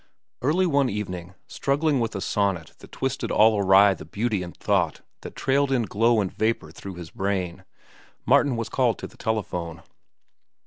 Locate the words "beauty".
4.03-4.41